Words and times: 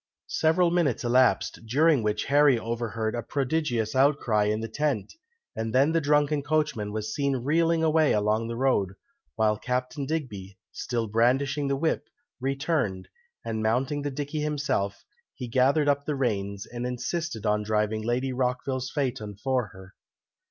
Several 0.25 0.71
minutes 0.71 1.03
elapsed, 1.03 1.59
during 1.67 2.01
which 2.01 2.25
Harry 2.25 2.57
overheard 2.57 3.13
a 3.13 3.21
prodigious 3.21 3.95
outcry 3.95 4.45
in 4.45 4.59
the 4.61 4.67
tent, 4.67 5.13
and 5.55 5.75
then 5.75 5.91
the 5.91 6.01
drunken 6.01 6.41
coachman 6.41 6.91
was 6.91 7.13
seen 7.13 7.35
reeling 7.43 7.83
away 7.83 8.11
along 8.11 8.47
the 8.47 8.55
road, 8.55 8.93
while 9.35 9.57
Captain 9.59 10.07
Digby, 10.07 10.57
still 10.71 11.05
brandishing 11.05 11.67
the 11.67 11.75
whip, 11.75 12.09
returned, 12.39 13.09
and 13.45 13.61
mounting 13.61 14.01
the 14.01 14.09
dicky 14.09 14.39
himself, 14.39 15.05
he 15.35 15.47
gathered 15.47 15.87
up 15.87 16.07
the 16.07 16.15
reins, 16.15 16.65
and 16.65 16.87
insisted 16.87 17.45
on 17.45 17.61
driving 17.61 18.01
Lady 18.01 18.33
Rockville's 18.33 18.89
phaeton 18.89 19.35
for 19.35 19.67
her. 19.67 19.93